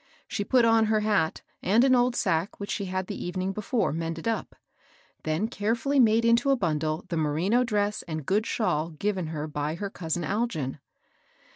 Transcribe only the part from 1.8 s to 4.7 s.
an old sack which she had the evening before mended up;